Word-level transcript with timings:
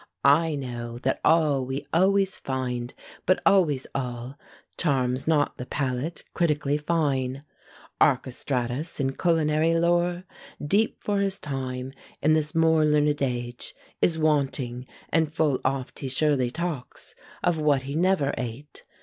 I 0.25 0.55
know 0.55 0.97
That 0.97 1.21
all, 1.23 1.63
we 1.63 1.85
always 1.93 2.35
find; 2.35 2.91
but 3.27 3.39
always 3.45 3.85
all, 3.93 4.35
Charms 4.75 5.27
not 5.27 5.57
the 5.57 5.67
palate, 5.67 6.23
critically 6.33 6.75
fine. 6.79 7.43
Archestratus, 8.01 8.99
in 8.99 9.15
culinary 9.15 9.75
lore 9.75 10.23
Deep 10.59 10.97
for 11.03 11.19
his 11.19 11.37
time, 11.37 11.93
in 12.19 12.33
this 12.33 12.55
more 12.55 12.83
learned 12.83 13.21
age 13.21 13.75
Is 14.01 14.17
wanting; 14.17 14.87
and 15.09 15.31
full 15.31 15.61
oft 15.63 15.99
he 15.99 16.09
surely 16.09 16.49
talks 16.49 17.13
Of 17.43 17.59
what 17.59 17.83
he 17.83 17.93
never 17.93 18.33
ate. 18.39 18.81